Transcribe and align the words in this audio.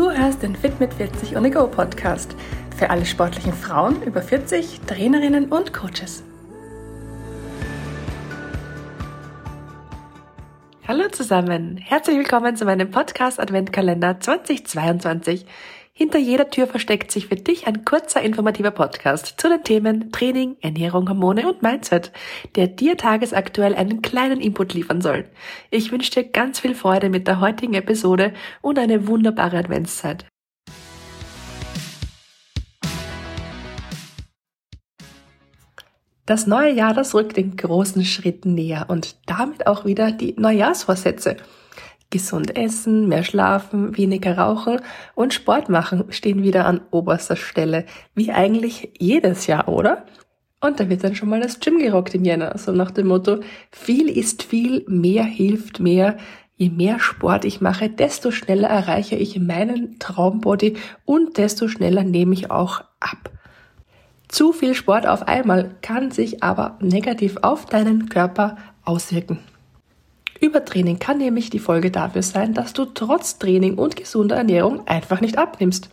Du 0.00 0.10
hörst 0.10 0.42
den 0.42 0.56
Fit 0.56 0.80
mit 0.80 0.94
40 0.94 1.36
on 1.36 1.50
Go 1.50 1.66
Podcast 1.66 2.34
für 2.74 2.88
alle 2.88 3.04
sportlichen 3.04 3.52
Frauen 3.52 4.02
über 4.02 4.22
40, 4.22 4.80
Trainerinnen 4.86 5.52
und 5.52 5.74
Coaches. 5.74 6.24
Hallo 10.88 11.06
zusammen, 11.10 11.76
herzlich 11.76 12.16
willkommen 12.16 12.56
zu 12.56 12.64
meinem 12.64 12.90
Podcast 12.90 13.38
Adventkalender 13.38 14.18
2022. 14.18 15.44
Hinter 16.02 16.18
jeder 16.18 16.48
Tür 16.48 16.66
versteckt 16.66 17.12
sich 17.12 17.26
für 17.26 17.36
dich 17.36 17.66
ein 17.66 17.84
kurzer 17.84 18.22
informativer 18.22 18.70
Podcast 18.70 19.34
zu 19.36 19.50
den 19.50 19.62
Themen 19.62 20.10
Training, 20.10 20.56
Ernährung, 20.62 21.06
Hormone 21.10 21.46
und 21.46 21.60
Mindset, 21.60 22.10
der 22.56 22.68
dir 22.68 22.96
tagesaktuell 22.96 23.74
einen 23.74 24.00
kleinen 24.00 24.40
Input 24.40 24.72
liefern 24.72 25.02
soll. 25.02 25.26
Ich 25.70 25.92
wünsche 25.92 26.10
dir 26.10 26.24
ganz 26.24 26.58
viel 26.58 26.74
Freude 26.74 27.10
mit 27.10 27.28
der 27.28 27.42
heutigen 27.42 27.74
Episode 27.74 28.32
und 28.62 28.78
eine 28.78 29.08
wunderbare 29.08 29.58
Adventszeit. 29.58 30.24
Das 36.24 36.46
neue 36.46 36.72
Jahr, 36.72 36.94
das 36.94 37.14
rückt 37.14 37.36
in 37.36 37.58
großen 37.58 38.06
Schritten 38.06 38.54
näher 38.54 38.86
und 38.88 39.16
damit 39.26 39.66
auch 39.66 39.84
wieder 39.84 40.12
die 40.12 40.32
Neujahrsvorsätze. 40.38 41.36
Gesund 42.10 42.56
essen, 42.56 43.08
mehr 43.08 43.22
schlafen, 43.22 43.96
weniger 43.96 44.36
rauchen 44.36 44.80
und 45.14 45.32
Sport 45.32 45.68
machen 45.68 46.04
stehen 46.10 46.42
wieder 46.42 46.66
an 46.66 46.80
oberster 46.90 47.36
Stelle, 47.36 47.86
wie 48.14 48.32
eigentlich 48.32 48.90
jedes 48.98 49.46
Jahr, 49.46 49.68
oder? 49.68 50.04
Und 50.60 50.78
da 50.78 50.90
wird 50.90 51.04
dann 51.04 51.14
schon 51.14 51.30
mal 51.30 51.40
das 51.40 51.60
Gym 51.60 51.78
gerockt 51.78 52.14
im 52.14 52.24
Jänner, 52.24 52.58
so 52.58 52.72
nach 52.72 52.90
dem 52.90 53.06
Motto, 53.06 53.40
viel 53.70 54.08
ist 54.08 54.42
viel, 54.42 54.84
mehr 54.88 55.24
hilft 55.24 55.80
mehr. 55.80 56.18
Je 56.56 56.68
mehr 56.68 56.98
Sport 56.98 57.46
ich 57.46 57.62
mache, 57.62 57.88
desto 57.88 58.30
schneller 58.30 58.68
erreiche 58.68 59.16
ich 59.16 59.40
meinen 59.40 59.98
Traumbody 59.98 60.76
und 61.06 61.38
desto 61.38 61.68
schneller 61.68 62.04
nehme 62.04 62.34
ich 62.34 62.50
auch 62.50 62.82
ab. 63.00 63.30
Zu 64.28 64.52
viel 64.52 64.74
Sport 64.74 65.06
auf 65.06 65.26
einmal 65.26 65.74
kann 65.80 66.10
sich 66.10 66.42
aber 66.42 66.76
negativ 66.80 67.38
auf 67.40 67.64
deinen 67.64 68.10
Körper 68.10 68.58
auswirken. 68.84 69.38
Übertraining 70.40 70.98
kann 70.98 71.18
nämlich 71.18 71.50
die 71.50 71.58
Folge 71.58 71.90
dafür 71.90 72.22
sein, 72.22 72.54
dass 72.54 72.72
du 72.72 72.86
trotz 72.86 73.38
Training 73.38 73.76
und 73.76 73.94
gesunder 73.96 74.36
Ernährung 74.36 74.86
einfach 74.88 75.20
nicht 75.20 75.36
abnimmst. 75.36 75.90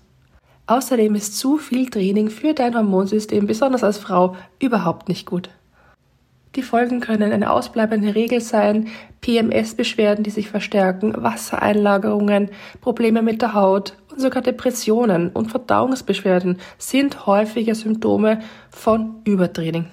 Außerdem 0.67 1.15
ist 1.15 1.37
zu 1.37 1.57
viel 1.57 1.89
Training 1.89 2.29
für 2.29 2.53
dein 2.53 2.75
Hormonsystem, 2.75 3.45
besonders 3.45 3.83
als 3.83 3.97
Frau, 3.97 4.35
überhaupt 4.59 5.09
nicht 5.09 5.25
gut. 5.25 5.49
Die 6.55 6.63
Folgen 6.63 7.01
können 7.01 7.31
eine 7.31 7.51
ausbleibende 7.51 8.15
Regel 8.15 8.41
sein, 8.41 8.87
PMS-Beschwerden, 9.21 10.23
die 10.23 10.29
sich 10.29 10.49
verstärken, 10.49 11.13
Wassereinlagerungen, 11.15 12.49
Probleme 12.81 13.21
mit 13.21 13.41
der 13.41 13.53
Haut 13.53 13.93
und 14.09 14.19
sogar 14.19 14.41
Depressionen 14.41 15.29
und 15.29 15.51
Verdauungsbeschwerden 15.51 16.57
sind 16.77 17.27
häufige 17.27 17.75
Symptome 17.75 18.39
von 18.71 19.21
Übertraining. 19.23 19.87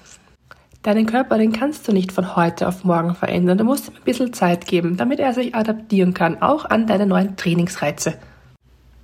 Deinen 0.84 1.06
Körper, 1.06 1.38
den 1.38 1.52
kannst 1.54 1.88
du 1.88 1.92
nicht 1.92 2.12
von 2.12 2.36
heute 2.36 2.68
auf 2.68 2.84
morgen 2.84 3.14
verändern. 3.14 3.56
Du 3.56 3.64
musst 3.64 3.88
ihm 3.88 3.94
ein 3.96 4.04
bisschen 4.04 4.34
Zeit 4.34 4.66
geben, 4.66 4.98
damit 4.98 5.18
er 5.18 5.32
sich 5.32 5.54
adaptieren 5.54 6.12
kann, 6.12 6.42
auch 6.42 6.66
an 6.66 6.86
deine 6.86 7.06
neuen 7.06 7.36
Trainingsreize. 7.36 8.18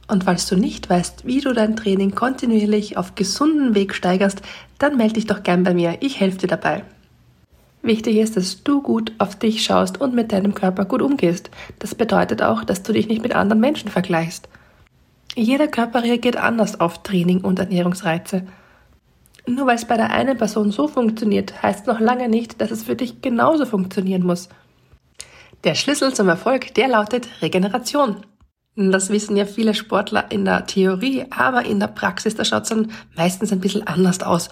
Und 0.06 0.24
falls 0.24 0.46
du 0.46 0.56
nicht 0.56 0.90
weißt, 0.90 1.24
wie 1.24 1.40
du 1.40 1.54
dein 1.54 1.76
Training 1.76 2.14
kontinuierlich 2.14 2.98
auf 2.98 3.14
gesunden 3.14 3.74
Weg 3.74 3.94
steigerst, 3.94 4.42
dann 4.78 4.98
melde 4.98 5.14
dich 5.14 5.26
doch 5.26 5.42
gern 5.42 5.64
bei 5.64 5.72
mir. 5.72 5.96
Ich 6.00 6.20
helfe 6.20 6.36
dir 6.36 6.48
dabei. 6.48 6.84
Wichtig 7.80 8.18
ist, 8.18 8.36
dass 8.36 8.62
du 8.62 8.82
gut 8.82 9.14
auf 9.16 9.36
dich 9.36 9.64
schaust 9.64 9.98
und 10.02 10.14
mit 10.14 10.32
deinem 10.32 10.52
Körper 10.52 10.84
gut 10.84 11.00
umgehst. 11.00 11.50
Das 11.78 11.94
bedeutet 11.94 12.42
auch, 12.42 12.62
dass 12.62 12.82
du 12.82 12.92
dich 12.92 13.08
nicht 13.08 13.22
mit 13.22 13.34
anderen 13.34 13.60
Menschen 13.60 13.88
vergleichst. 13.88 14.50
Jeder 15.34 15.66
Körper 15.66 16.02
reagiert 16.02 16.36
anders 16.36 16.78
auf 16.78 17.02
Training 17.02 17.40
und 17.40 17.58
Ernährungsreize. 17.58 18.42
Nur 19.50 19.66
weil 19.66 19.74
es 19.74 19.84
bei 19.84 19.96
der 19.96 20.10
einen 20.10 20.38
Person 20.38 20.70
so 20.70 20.86
funktioniert, 20.86 21.60
heißt 21.60 21.88
noch 21.88 21.98
lange 21.98 22.28
nicht, 22.28 22.60
dass 22.60 22.70
es 22.70 22.84
für 22.84 22.94
dich 22.94 23.20
genauso 23.20 23.66
funktionieren 23.66 24.22
muss. 24.22 24.48
Der 25.64 25.74
Schlüssel 25.74 26.14
zum 26.14 26.28
Erfolg, 26.28 26.72
der 26.74 26.86
lautet 26.86 27.28
Regeneration. 27.42 28.24
Das 28.76 29.10
wissen 29.10 29.36
ja 29.36 29.46
viele 29.46 29.74
Sportler 29.74 30.30
in 30.30 30.44
der 30.44 30.66
Theorie, 30.66 31.26
aber 31.30 31.64
in 31.64 31.80
der 31.80 31.88
Praxis, 31.88 32.36
da 32.36 32.44
schaut 32.44 32.62
es 32.62 32.68
dann 32.68 32.92
meistens 33.16 33.50
ein 33.50 33.58
bisschen 33.58 33.84
anders 33.88 34.22
aus. 34.22 34.50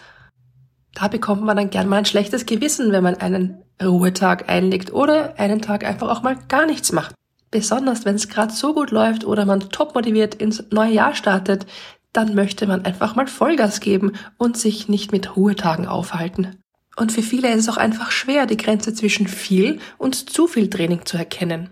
Da 0.95 1.07
bekommt 1.07 1.45
man 1.45 1.57
dann 1.57 1.71
gern 1.71 1.89
mal 1.89 1.99
ein 1.99 2.05
schlechtes 2.05 2.45
Gewissen, 2.45 2.91
wenn 2.91 3.05
man 3.05 3.15
einen 3.15 3.63
Ruhetag 3.81 4.51
einlegt 4.51 4.93
oder 4.93 5.39
einen 5.39 5.63
Tag 5.63 5.85
einfach 5.85 6.09
auch 6.09 6.23
mal 6.25 6.37
gar 6.49 6.67
nichts 6.67 6.91
macht. 6.91 7.15
Besonders 7.53 8.05
wenn 8.05 8.17
es 8.17 8.29
gerade 8.29 8.53
so 8.53 8.75
gut 8.75 8.91
läuft 8.91 9.25
oder 9.25 9.47
man 9.47 9.61
top 9.61 9.95
motiviert 9.95 10.35
ins 10.35 10.65
neue 10.73 10.93
Jahr 10.93 11.15
startet, 11.15 11.67
dann 12.13 12.35
möchte 12.35 12.67
man 12.67 12.85
einfach 12.85 13.15
mal 13.15 13.27
Vollgas 13.27 13.81
geben 13.81 14.13
und 14.37 14.57
sich 14.57 14.89
nicht 14.89 15.13
mit 15.13 15.37
Ruhetagen 15.37 15.87
aufhalten. 15.87 16.57
Und 16.97 17.13
für 17.13 17.23
viele 17.23 17.53
ist 17.53 17.61
es 17.61 17.69
auch 17.69 17.77
einfach 17.77 18.11
schwer, 18.11 18.47
die 18.47 18.57
Grenze 18.57 18.93
zwischen 18.93 19.29
viel 19.29 19.79
und 19.99 20.31
zu 20.31 20.49
viel 20.49 20.69
Training 20.69 21.05
zu 21.05 21.17
erkennen. 21.17 21.71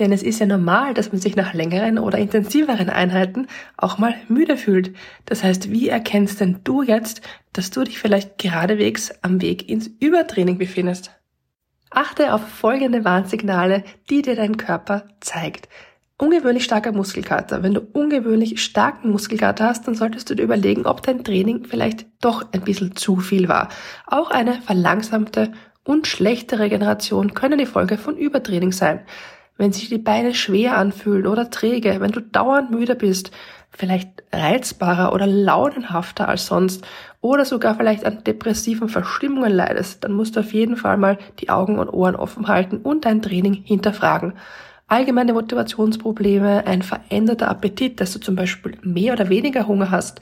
Denn 0.00 0.10
es 0.10 0.24
ist 0.24 0.40
ja 0.40 0.46
normal, 0.46 0.92
dass 0.92 1.12
man 1.12 1.20
sich 1.20 1.36
nach 1.36 1.54
längeren 1.54 1.98
oder 2.00 2.18
intensiveren 2.18 2.90
Einheiten 2.90 3.46
auch 3.76 3.98
mal 3.98 4.16
müde 4.28 4.56
fühlt. 4.56 4.92
Das 5.24 5.44
heißt, 5.44 5.70
wie 5.70 5.88
erkennst 5.88 6.40
denn 6.40 6.60
du 6.64 6.82
jetzt, 6.82 7.20
dass 7.52 7.70
du 7.70 7.84
dich 7.84 8.00
vielleicht 8.00 8.38
geradewegs 8.38 9.12
am 9.22 9.40
Weg 9.40 9.68
ins 9.68 9.86
Übertraining 10.00 10.58
befindest? 10.58 11.12
Achte 11.90 12.34
auf 12.34 12.44
folgende 12.48 13.04
Warnsignale, 13.04 13.84
die 14.10 14.22
dir 14.22 14.34
dein 14.34 14.56
Körper 14.56 15.06
zeigt. 15.20 15.68
Ungewöhnlich 16.16 16.62
starker 16.62 16.92
Muskelkater. 16.92 17.64
Wenn 17.64 17.74
du 17.74 17.80
ungewöhnlich 17.80 18.62
starken 18.62 19.10
Muskelkater 19.10 19.66
hast, 19.66 19.88
dann 19.88 19.96
solltest 19.96 20.30
du 20.30 20.36
dir 20.36 20.44
überlegen, 20.44 20.86
ob 20.86 21.02
dein 21.02 21.24
Training 21.24 21.64
vielleicht 21.64 22.06
doch 22.20 22.46
ein 22.52 22.60
bisschen 22.60 22.94
zu 22.94 23.16
viel 23.16 23.48
war. 23.48 23.68
Auch 24.06 24.30
eine 24.30 24.62
verlangsamte 24.62 25.50
und 25.82 26.06
schlechte 26.06 26.60
Regeneration 26.60 27.34
können 27.34 27.58
die 27.58 27.66
Folge 27.66 27.98
von 27.98 28.16
Übertraining 28.16 28.70
sein. 28.70 29.00
Wenn 29.56 29.72
sich 29.72 29.88
die 29.88 29.98
Beine 29.98 30.34
schwer 30.34 30.78
anfühlen 30.78 31.26
oder 31.26 31.50
träge, 31.50 31.96
wenn 32.00 32.12
du 32.12 32.20
dauernd 32.20 32.70
müde 32.70 32.94
bist, 32.94 33.32
vielleicht 33.70 34.22
reizbarer 34.32 35.12
oder 35.12 35.26
launenhafter 35.26 36.28
als 36.28 36.46
sonst 36.46 36.86
oder 37.22 37.44
sogar 37.44 37.74
vielleicht 37.74 38.04
an 38.04 38.22
depressiven 38.22 38.88
Verstimmungen 38.88 39.52
leidest, 39.52 40.04
dann 40.04 40.12
musst 40.12 40.36
du 40.36 40.40
auf 40.40 40.52
jeden 40.52 40.76
Fall 40.76 40.96
mal 40.96 41.18
die 41.40 41.50
Augen 41.50 41.80
und 41.80 41.88
Ohren 41.88 42.14
offen 42.14 42.46
halten 42.46 42.76
und 42.76 43.04
dein 43.04 43.20
Training 43.20 43.54
hinterfragen 43.64 44.34
allgemeine 44.86 45.32
Motivationsprobleme, 45.32 46.66
ein 46.66 46.82
veränderter 46.82 47.48
Appetit, 47.48 48.00
dass 48.00 48.12
du 48.12 48.20
zum 48.20 48.36
Beispiel 48.36 48.76
mehr 48.82 49.14
oder 49.14 49.28
weniger 49.28 49.66
Hunger 49.66 49.90
hast 49.90 50.20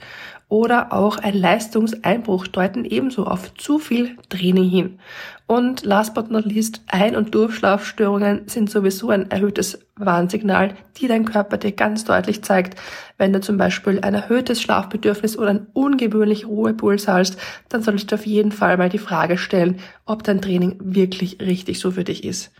oder 0.49 0.93
auch 0.93 1.17
ein 1.17 1.33
Leistungseinbruch 1.33 2.47
deuten 2.47 2.85
ebenso 2.85 3.25
auf 3.25 3.53
zu 3.55 3.79
viel 3.79 4.17
Training 4.29 4.69
hin. 4.69 4.99
Und 5.47 5.83
last 5.83 6.13
but 6.13 6.31
not 6.31 6.45
least, 6.45 6.81
Ein- 6.87 7.15
und 7.15 7.33
Durchschlafstörungen 7.33 8.43
sind 8.47 8.69
sowieso 8.69 9.09
ein 9.09 9.31
erhöhtes 9.31 9.79
Warnsignal, 9.95 10.75
die 10.97 11.07
dein 11.07 11.25
Körper 11.25 11.57
dir 11.57 11.71
ganz 11.71 12.05
deutlich 12.05 12.43
zeigt. 12.43 12.79
Wenn 13.17 13.33
du 13.33 13.41
zum 13.41 13.57
Beispiel 13.57 13.99
ein 14.01 14.13
erhöhtes 14.13 14.61
Schlafbedürfnis 14.61 15.37
oder 15.37 15.49
einen 15.49 15.67
ungewöhnlich 15.73 16.47
Ruhepuls 16.47 17.07
hast, 17.07 17.37
dann 17.69 17.81
solltest 17.81 18.11
du 18.11 18.15
auf 18.15 18.25
jeden 18.25 18.51
Fall 18.51 18.77
mal 18.77 18.89
die 18.89 18.99
Frage 18.99 19.37
stellen, 19.37 19.79
ob 20.05 20.23
dein 20.23 20.41
Training 20.41 20.77
wirklich 20.79 21.39
richtig 21.41 21.79
so 21.79 21.91
für 21.91 22.03
dich 22.03 22.23
ist. 22.23 22.51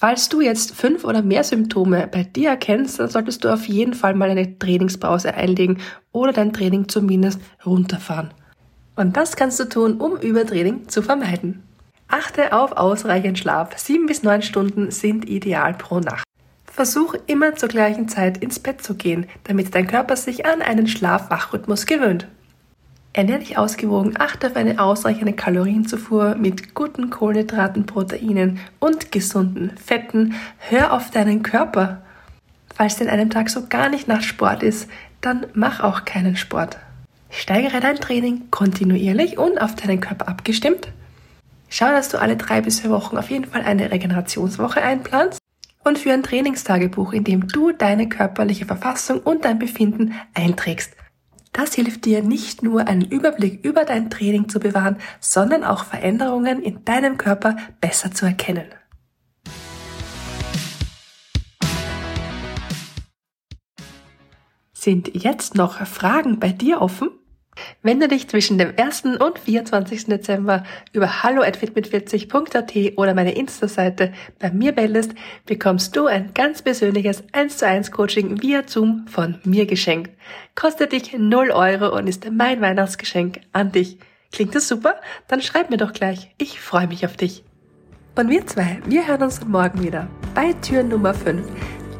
Falls 0.00 0.30
du 0.30 0.40
jetzt 0.40 0.74
fünf 0.74 1.04
oder 1.04 1.20
mehr 1.20 1.44
Symptome 1.44 2.08
bei 2.10 2.22
dir 2.22 2.48
erkennst, 2.48 2.98
dann 2.98 3.10
solltest 3.10 3.44
du 3.44 3.52
auf 3.52 3.68
jeden 3.68 3.92
Fall 3.92 4.14
mal 4.14 4.30
eine 4.30 4.58
Trainingspause 4.58 5.34
einlegen 5.34 5.76
oder 6.10 6.32
dein 6.32 6.54
Training 6.54 6.88
zumindest 6.88 7.38
runterfahren. 7.66 8.30
Und 8.96 9.18
das 9.18 9.36
kannst 9.36 9.60
du 9.60 9.68
tun, 9.68 9.98
um 10.00 10.16
Übertraining 10.16 10.88
zu 10.88 11.02
vermeiden. 11.02 11.62
Achte 12.08 12.54
auf 12.54 12.72
ausreichend 12.72 13.38
Schlaf. 13.38 13.76
Sieben 13.76 14.06
bis 14.06 14.22
neun 14.22 14.40
Stunden 14.40 14.90
sind 14.90 15.28
ideal 15.28 15.74
pro 15.74 16.00
Nacht. 16.00 16.24
Versuch 16.64 17.14
immer 17.26 17.56
zur 17.56 17.68
gleichen 17.68 18.08
Zeit 18.08 18.38
ins 18.38 18.58
Bett 18.58 18.82
zu 18.82 18.94
gehen, 18.94 19.26
damit 19.44 19.74
dein 19.74 19.86
Körper 19.86 20.16
sich 20.16 20.46
an 20.46 20.62
einen 20.62 20.86
Schlaf-Wach-Rhythmus 20.86 21.84
gewöhnt. 21.84 22.26
Ernähr 23.12 23.38
dich 23.38 23.58
ausgewogen, 23.58 24.14
achte 24.16 24.46
auf 24.46 24.56
eine 24.56 24.78
ausreichende 24.78 25.32
Kalorienzufuhr 25.32 26.36
mit 26.36 26.74
guten 26.74 27.10
Kohlenhydraten, 27.10 27.84
Proteinen 27.84 28.60
und 28.78 29.10
gesunden 29.10 29.76
Fetten. 29.76 30.34
Hör 30.58 30.92
auf 30.92 31.10
deinen 31.10 31.42
Körper. 31.42 32.02
Falls 32.72 32.96
dir 32.96 33.04
an 33.04 33.10
einem 33.10 33.30
Tag 33.30 33.50
so 33.50 33.66
gar 33.66 33.88
nicht 33.88 34.06
nach 34.06 34.22
Sport 34.22 34.62
ist, 34.62 34.88
dann 35.20 35.46
mach 35.54 35.80
auch 35.80 36.04
keinen 36.04 36.36
Sport. 36.36 36.78
Steigere 37.30 37.80
dein 37.80 37.96
Training 37.96 38.48
kontinuierlich 38.52 39.38
und 39.38 39.60
auf 39.60 39.74
deinen 39.74 40.00
Körper 40.00 40.28
abgestimmt. 40.28 40.88
Schau, 41.68 41.86
dass 41.86 42.10
du 42.10 42.20
alle 42.20 42.36
drei 42.36 42.60
bis 42.60 42.80
vier 42.80 42.90
Wochen 42.90 43.16
auf 43.16 43.30
jeden 43.30 43.44
Fall 43.44 43.62
eine 43.62 43.90
Regenerationswoche 43.90 44.82
einplanst 44.82 45.40
und 45.84 45.98
für 45.98 46.12
ein 46.12 46.22
Trainingstagebuch, 46.22 47.12
in 47.12 47.24
dem 47.24 47.48
du 47.48 47.72
deine 47.72 48.08
körperliche 48.08 48.66
Verfassung 48.66 49.18
und 49.18 49.44
dein 49.44 49.58
Befinden 49.58 50.14
einträgst. 50.34 50.94
Das 51.52 51.74
hilft 51.74 52.04
dir 52.04 52.22
nicht 52.22 52.62
nur 52.62 52.86
einen 52.86 53.02
Überblick 53.02 53.64
über 53.64 53.84
dein 53.84 54.08
Training 54.08 54.48
zu 54.48 54.60
bewahren, 54.60 54.98
sondern 55.18 55.64
auch 55.64 55.84
Veränderungen 55.84 56.62
in 56.62 56.84
deinem 56.84 57.18
Körper 57.18 57.56
besser 57.80 58.12
zu 58.12 58.26
erkennen. 58.26 58.66
Sind 64.72 65.10
jetzt 65.12 65.56
noch 65.56 65.86
Fragen 65.86 66.38
bei 66.38 66.52
dir 66.52 66.80
offen? 66.80 67.10
Wenn 67.82 68.00
du 68.00 68.08
dich 68.08 68.28
zwischen 68.28 68.58
dem 68.58 68.72
1. 68.76 69.04
und 69.18 69.38
24. 69.38 70.06
Dezember 70.06 70.64
über 70.92 71.22
hallo@fitmit40.at 71.22 72.98
oder 72.98 73.14
meine 73.14 73.34
Insta-Seite 73.34 74.12
bei 74.38 74.50
mir 74.50 74.72
meldest, 74.72 75.12
bekommst 75.46 75.96
du 75.96 76.06
ein 76.06 76.32
ganz 76.34 76.62
persönliches 76.62 77.22
1 77.32 77.58
zu 77.58 77.66
1 77.66 77.90
Coaching 77.90 78.42
via 78.42 78.62
Zoom 78.66 79.06
von 79.08 79.38
mir 79.44 79.66
geschenkt. 79.66 80.10
Kostet 80.54 80.92
dich 80.92 81.16
0 81.16 81.50
Euro 81.50 81.96
und 81.96 82.06
ist 82.06 82.30
mein 82.30 82.60
Weihnachtsgeschenk 82.60 83.40
an 83.52 83.72
dich. 83.72 83.98
Klingt 84.32 84.54
das 84.54 84.68
super? 84.68 84.94
Dann 85.28 85.42
schreib 85.42 85.70
mir 85.70 85.76
doch 85.76 85.92
gleich. 85.92 86.34
Ich 86.38 86.60
freue 86.60 86.86
mich 86.86 87.04
auf 87.04 87.16
dich. 87.16 87.44
Und 88.16 88.28
wir 88.28 88.46
zwei, 88.46 88.80
wir 88.86 89.06
hören 89.06 89.22
uns 89.22 89.44
morgen 89.44 89.82
wieder 89.82 90.08
bei 90.34 90.52
Tür 90.54 90.82
Nummer 90.82 91.14
5. 91.14 91.46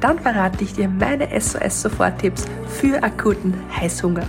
Dann 0.00 0.18
verrate 0.18 0.64
ich 0.64 0.72
dir 0.72 0.88
meine 0.88 1.28
SOS-Sofort-Tipps 1.38 2.46
für 2.68 3.02
akuten 3.02 3.54
Heißhunger. 3.76 4.26